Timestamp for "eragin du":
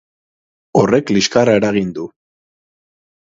1.59-2.05